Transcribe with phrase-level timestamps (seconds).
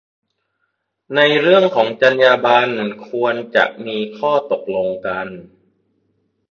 [1.15, 2.71] ในเรื่องของจรรยาบรรณ
[3.09, 5.27] ควรจะมีข้อตกลงกัน